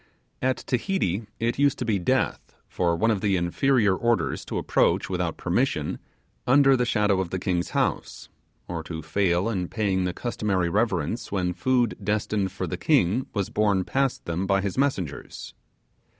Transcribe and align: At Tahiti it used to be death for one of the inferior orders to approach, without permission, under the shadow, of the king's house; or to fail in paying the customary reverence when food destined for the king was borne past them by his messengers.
At 0.41 0.57
Tahiti 0.65 1.27
it 1.39 1.59
used 1.59 1.77
to 1.77 1.85
be 1.85 1.99
death 1.99 2.55
for 2.67 2.95
one 2.95 3.11
of 3.11 3.21
the 3.21 3.37
inferior 3.37 3.95
orders 3.95 4.43
to 4.45 4.57
approach, 4.57 5.11
without 5.11 5.37
permission, 5.37 5.99
under 6.47 6.75
the 6.75 6.87
shadow, 6.87 7.21
of 7.21 7.29
the 7.29 7.37
king's 7.37 7.69
house; 7.77 8.27
or 8.67 8.81
to 8.81 9.03
fail 9.03 9.47
in 9.47 9.67
paying 9.67 10.05
the 10.05 10.13
customary 10.15 10.69
reverence 10.69 11.31
when 11.31 11.53
food 11.53 11.99
destined 12.03 12.51
for 12.51 12.65
the 12.65 12.77
king 12.77 13.27
was 13.35 13.51
borne 13.51 13.83
past 13.83 14.25
them 14.25 14.47
by 14.47 14.59
his 14.61 14.75
messengers. 14.75 15.53